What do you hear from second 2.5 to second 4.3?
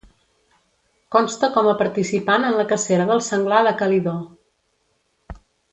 la cacera del senglar de Calidó.